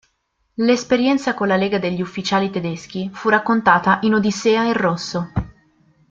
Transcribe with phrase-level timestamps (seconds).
[0.55, 5.31] L'esperienza con la Lega degli Ufficiali tedeschi fu raccontata in "Odissea in rosso".